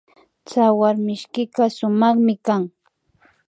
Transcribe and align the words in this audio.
Tsawarmishkika 0.45 1.63
sumakmi 1.75 2.33
kan 2.45 2.63